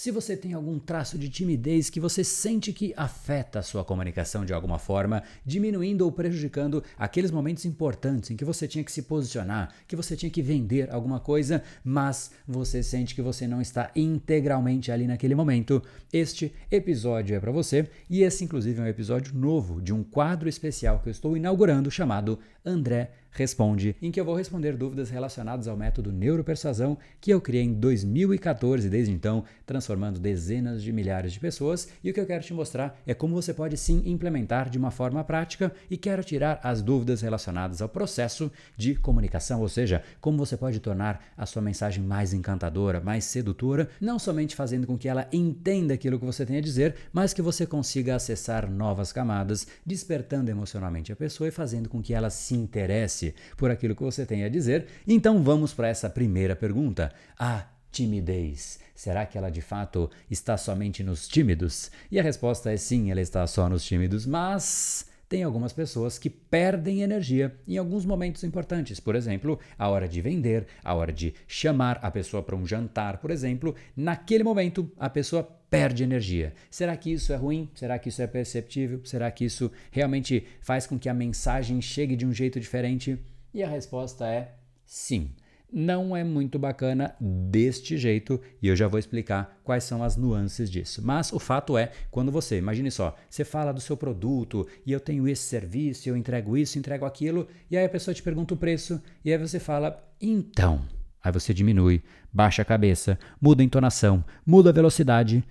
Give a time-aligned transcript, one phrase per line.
[0.00, 4.46] Se você tem algum traço de timidez que você sente que afeta a sua comunicação
[4.46, 9.02] de alguma forma, diminuindo ou prejudicando aqueles momentos importantes em que você tinha que se
[9.02, 13.90] posicionar, que você tinha que vender alguma coisa, mas você sente que você não está
[13.94, 17.86] integralmente ali naquele momento, este episódio é para você.
[18.08, 21.90] E esse inclusive é um episódio novo de um quadro especial que eu estou inaugurando
[21.90, 27.40] chamado André Responde, em que eu vou responder dúvidas relacionadas ao método neuropersuasão que eu
[27.40, 31.88] criei em 2014 desde então, transformando dezenas de milhares de pessoas.
[32.02, 34.90] E o que eu quero te mostrar é como você pode sim implementar de uma
[34.90, 35.72] forma prática.
[35.88, 40.80] E quero tirar as dúvidas relacionadas ao processo de comunicação, ou seja, como você pode
[40.80, 45.94] tornar a sua mensagem mais encantadora, mais sedutora, não somente fazendo com que ela entenda
[45.94, 51.12] aquilo que você tem a dizer, mas que você consiga acessar novas camadas, despertando emocionalmente
[51.12, 54.44] a pessoa e fazendo com que ela se interesse interesse por aquilo que você tem
[54.44, 54.86] a dizer.
[55.06, 57.12] Então vamos para essa primeira pergunta.
[57.38, 58.78] A timidez.
[58.94, 61.90] Será que ela de fato está somente nos tímidos?
[62.10, 66.28] E a resposta é sim, ela está só nos tímidos, mas tem algumas pessoas que
[66.28, 69.00] perdem energia em alguns momentos importantes.
[69.00, 73.18] Por exemplo, a hora de vender, a hora de chamar a pessoa para um jantar,
[73.18, 73.74] por exemplo.
[73.96, 76.52] Naquele momento, a pessoa perde energia.
[76.68, 77.70] Será que isso é ruim?
[77.74, 79.00] Será que isso é perceptível?
[79.04, 83.18] Será que isso realmente faz com que a mensagem chegue de um jeito diferente?
[83.54, 85.30] E a resposta é sim.
[85.72, 90.68] Não é muito bacana deste jeito e eu já vou explicar quais são as nuances
[90.68, 91.00] disso.
[91.04, 94.98] Mas o fato é, quando você, imagine só, você fala do seu produto e eu
[94.98, 98.56] tenho esse serviço, eu entrego isso, entrego aquilo, e aí a pessoa te pergunta o
[98.56, 100.82] preço e aí você fala, então.
[101.22, 105.44] Aí você diminui, baixa a cabeça, muda a entonação, muda a velocidade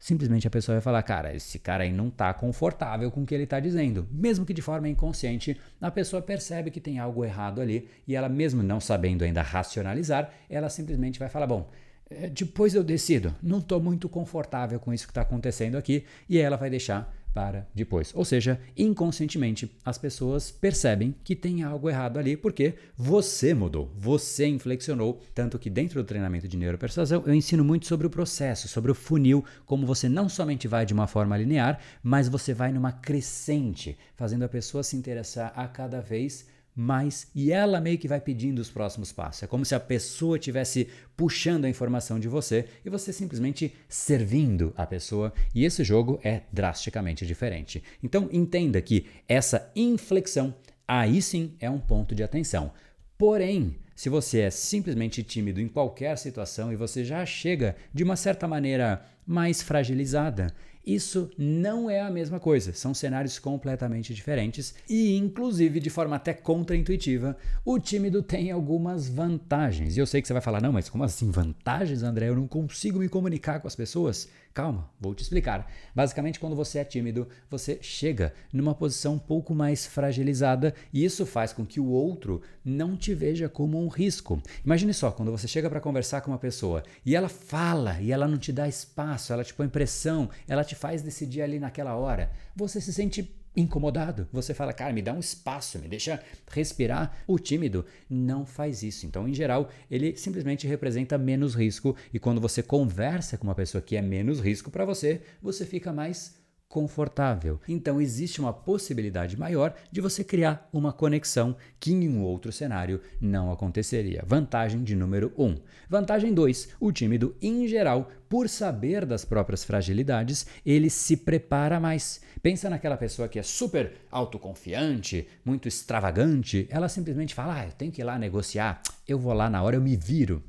[0.00, 3.34] simplesmente a pessoa vai falar, cara, esse cara aí não está confortável com o que
[3.34, 4.08] ele está dizendo.
[4.10, 8.28] Mesmo que de forma inconsciente, a pessoa percebe que tem algo errado ali e ela,
[8.28, 11.68] mesmo não sabendo ainda racionalizar, ela simplesmente vai falar, bom,
[12.08, 16.38] é, depois eu decido, não estou muito confortável com isso que está acontecendo aqui, e
[16.38, 18.12] ela vai deixar para depois.
[18.14, 24.46] Ou seja, inconscientemente as pessoas percebem que tem algo errado ali porque você mudou, você
[24.46, 25.20] inflexionou.
[25.34, 28.94] Tanto que dentro do treinamento de neuropersuasão eu ensino muito sobre o processo, sobre o
[28.94, 33.96] funil, como você não somente vai de uma forma linear, mas você vai numa crescente,
[34.16, 38.58] fazendo a pessoa se interessar a cada vez mais e ela meio que vai pedindo
[38.58, 39.42] os próximos passos.
[39.42, 44.72] É como se a pessoa estivesse puxando a informação de você e você simplesmente servindo
[44.76, 47.82] a pessoa, e esse jogo é drasticamente diferente.
[48.02, 50.54] Então entenda que essa inflexão
[50.86, 52.72] aí sim é um ponto de atenção.
[53.18, 58.16] Porém, se você é simplesmente tímido em qualquer situação e você já chega de uma
[58.16, 60.54] certa maneira mais fragilizada,
[60.86, 66.32] isso não é a mesma coisa, são cenários completamente diferentes e, inclusive, de forma até
[66.32, 69.96] contraintuitiva, o tímido tem algumas vantagens.
[69.96, 72.28] E eu sei que você vai falar, não, mas como assim vantagens, André?
[72.28, 74.28] Eu não consigo me comunicar com as pessoas.
[74.52, 75.70] Calma, vou te explicar.
[75.94, 81.24] Basicamente, quando você é tímido, você chega numa posição um pouco mais fragilizada e isso
[81.24, 84.42] faz com que o outro não te veja como um risco.
[84.64, 88.26] Imagine só, quando você chega para conversar com uma pessoa e ela fala e ela
[88.26, 92.32] não te dá espaço, ela te põe pressão, ela te faz decidir ali naquela hora,
[92.56, 94.28] você se sente incomodado.
[94.32, 97.16] Você fala, cara, me dá um espaço, me deixa respirar.
[97.26, 99.06] O tímido não faz isso.
[99.06, 101.96] Então, em geral, ele simplesmente representa menos risco.
[102.12, 105.92] E quando você conversa com uma pessoa que é menos risco para você, você fica
[105.92, 106.39] mais
[106.70, 107.60] confortável.
[107.68, 113.00] Então existe uma possibilidade maior de você criar uma conexão que em um outro cenário
[113.20, 114.22] não aconteceria.
[114.24, 115.44] Vantagem de número 1.
[115.44, 115.56] Um.
[115.88, 116.76] Vantagem 2.
[116.78, 122.20] O tímido, em geral, por saber das próprias fragilidades, ele se prepara mais.
[122.40, 127.90] Pensa naquela pessoa que é super autoconfiante, muito extravagante, ela simplesmente fala: ah, eu tenho
[127.90, 130.40] que ir lá negociar, eu vou lá na hora, eu me viro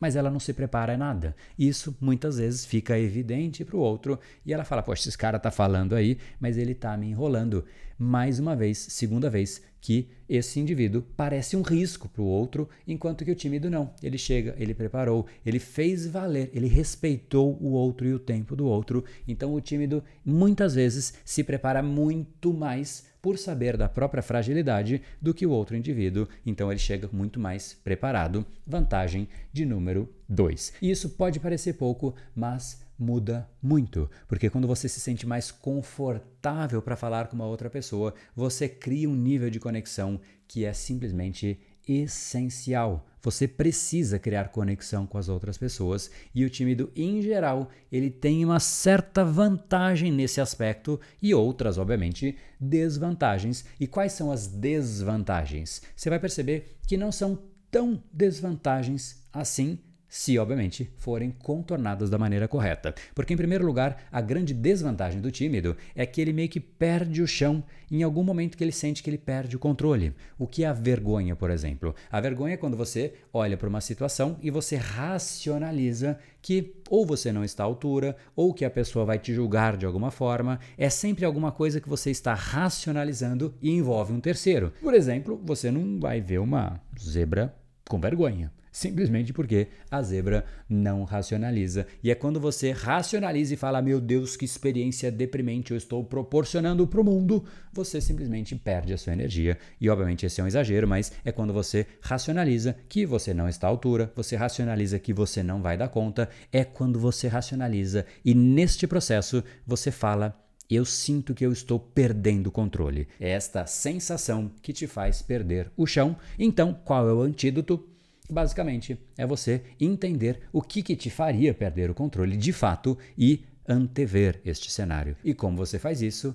[0.00, 1.36] mas ela não se prepara nada.
[1.58, 5.50] Isso muitas vezes fica evidente para o outro e ela fala: Poxa, esse cara está
[5.50, 7.64] falando aí, mas ele está me enrolando.
[8.02, 13.26] Mais uma vez, segunda vez, que esse indivíduo parece um risco para o outro, enquanto
[13.26, 13.92] que o tímido não.
[14.02, 18.66] Ele chega, ele preparou, ele fez valer, ele respeitou o outro e o tempo do
[18.66, 19.04] outro.
[19.28, 25.34] Então o tímido muitas vezes se prepara muito mais por saber da própria fragilidade do
[25.34, 28.46] que o outro indivíduo, então ele chega muito mais preparado.
[28.66, 30.72] Vantagem de número 2.
[30.80, 36.96] Isso pode parecer pouco, mas muda muito, porque quando você se sente mais confortável para
[36.96, 41.58] falar com uma outra pessoa, você cria um nível de conexão que é simplesmente
[41.88, 43.06] essencial.
[43.22, 48.44] Você precisa criar conexão com as outras pessoas e o tímido, em geral, ele tem
[48.44, 53.64] uma certa vantagem nesse aspecto e outras, obviamente, desvantagens.
[53.78, 55.82] E quais são as desvantagens?
[55.96, 57.38] Você vai perceber que não são
[57.70, 59.78] tão desvantagens assim
[60.10, 62.92] se obviamente forem contornadas da maneira correta.
[63.14, 67.22] Porque, em primeiro lugar, a grande desvantagem do tímido é que ele meio que perde
[67.22, 70.12] o chão em algum momento que ele sente que ele perde o controle.
[70.36, 71.94] O que é a vergonha, por exemplo?
[72.10, 77.30] A vergonha é quando você olha para uma situação e você racionaliza que ou você
[77.30, 80.58] não está à altura, ou que a pessoa vai te julgar de alguma forma.
[80.76, 84.72] É sempre alguma coisa que você está racionalizando e envolve um terceiro.
[84.82, 87.54] Por exemplo, você não vai ver uma zebra
[87.90, 91.86] com vergonha simplesmente porque a zebra não racionaliza.
[92.02, 96.86] E é quando você racionaliza e fala: Meu Deus, que experiência deprimente eu estou proporcionando
[96.86, 99.58] para o mundo, você simplesmente perde a sua energia.
[99.80, 103.66] E obviamente esse é um exagero, mas é quando você racionaliza que você não está
[103.66, 108.34] à altura, você racionaliza que você não vai dar conta, é quando você racionaliza e
[108.34, 110.38] neste processo você fala
[110.76, 113.08] eu sinto que eu estou perdendo o controle.
[113.18, 116.16] É esta sensação que te faz perder o chão.
[116.38, 117.84] Então, qual é o antídoto?
[118.30, 123.44] Basicamente, é você entender o que, que te faria perder o controle de fato e
[123.68, 125.16] antever este cenário.
[125.24, 126.34] E como você faz isso?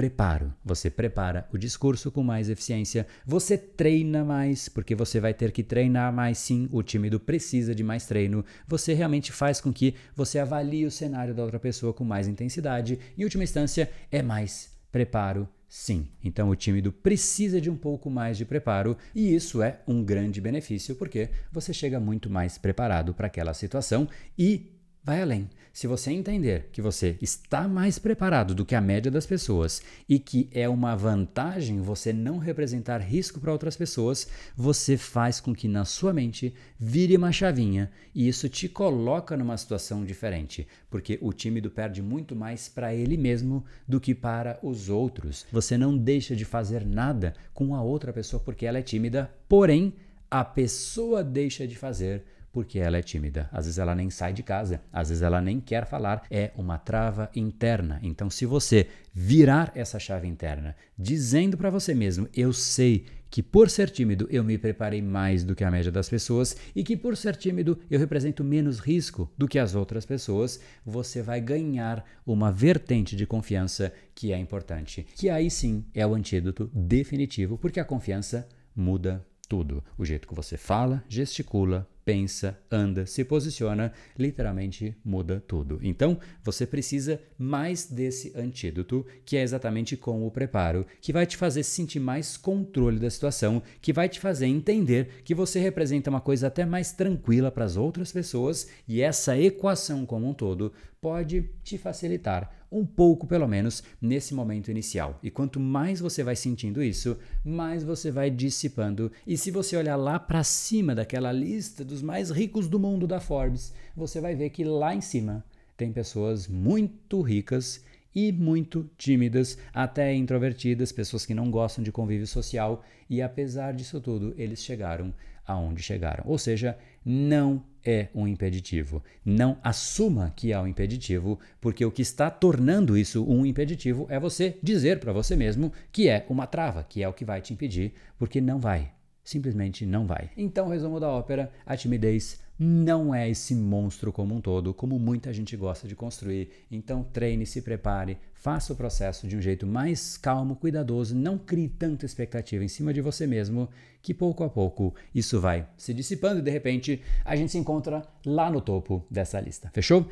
[0.00, 0.54] Preparo.
[0.64, 3.06] Você prepara o discurso com mais eficiência.
[3.26, 6.70] Você treina mais, porque você vai ter que treinar mais sim.
[6.72, 8.42] O tímido precisa de mais treino.
[8.66, 12.98] Você realmente faz com que você avalie o cenário da outra pessoa com mais intensidade.
[13.18, 18.36] Em última instância, é mais preparo Sim, então o tímido precisa de um pouco mais
[18.36, 23.28] de preparo e isso é um grande benefício porque você chega muito mais preparado para
[23.28, 25.48] aquela situação e vai além.
[25.72, 30.18] Se você entender que você está mais preparado do que a média das pessoas e
[30.18, 35.68] que é uma vantagem você não representar risco para outras pessoas, você faz com que
[35.68, 41.32] na sua mente vire uma chavinha e isso te coloca numa situação diferente, porque o
[41.32, 45.46] tímido perde muito mais para ele mesmo do que para os outros.
[45.52, 49.94] Você não deixa de fazer nada com a outra pessoa porque ela é tímida, porém
[50.28, 53.48] a pessoa deixa de fazer porque ela é tímida.
[53.52, 56.78] Às vezes ela nem sai de casa, às vezes ela nem quer falar, é uma
[56.78, 58.00] trava interna.
[58.02, 63.70] Então, se você virar essa chave interna, dizendo para você mesmo: Eu sei que por
[63.70, 67.16] ser tímido eu me preparei mais do que a média das pessoas e que por
[67.16, 72.50] ser tímido eu represento menos risco do que as outras pessoas, você vai ganhar uma
[72.50, 75.06] vertente de confiança que é importante.
[75.14, 79.82] Que aí sim é o antídoto definitivo, porque a confiança muda tudo.
[79.98, 85.80] O jeito que você fala, gesticula, pensa, anda, se posiciona, literalmente muda tudo.
[85.82, 91.36] Então, você precisa mais desse antídoto, que é exatamente com o preparo, que vai te
[91.36, 96.20] fazer sentir mais controle da situação, que vai te fazer entender que você representa uma
[96.20, 101.50] coisa até mais tranquila para as outras pessoas e essa equação como um todo pode
[101.64, 105.18] te facilitar um pouco, pelo menos, nesse momento inicial.
[105.22, 109.10] E quanto mais você vai sentindo isso, mais você vai dissipando.
[109.26, 113.20] E se você olhar lá para cima daquela lista dos mais ricos do mundo da
[113.20, 115.44] Forbes, você vai ver que lá em cima
[115.76, 117.84] tem pessoas muito ricas
[118.14, 124.00] e muito tímidas, até introvertidas, pessoas que não gostam de convívio social, e apesar disso
[124.00, 125.14] tudo, eles chegaram
[125.46, 126.24] aonde chegaram.
[126.26, 129.02] Ou seja, não é um impeditivo.
[129.24, 134.18] Não assuma que é um impeditivo, porque o que está tornando isso um impeditivo é
[134.18, 137.52] você dizer para você mesmo que é uma trava, que é o que vai te
[137.52, 138.92] impedir, porque não vai.
[139.22, 140.30] Simplesmente não vai.
[140.36, 145.32] Então, resumo da ópera: a timidez não é esse monstro como um todo, como muita
[145.32, 146.50] gente gosta de construir.
[146.70, 151.70] Então treine, se prepare, faça o processo de um jeito mais calmo, cuidadoso, não crie
[151.70, 153.66] tanta expectativa em cima de você mesmo,
[154.02, 158.06] que pouco a pouco isso vai se dissipando e de repente a gente se encontra
[158.26, 159.70] lá no topo dessa lista.
[159.72, 160.06] Fechou?